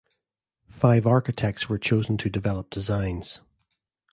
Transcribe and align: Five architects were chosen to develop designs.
Five 0.71 1.05
architects 1.05 1.69
were 1.69 1.77
chosen 1.77 2.17
to 2.17 2.29
develop 2.31 2.71
designs. 2.71 3.41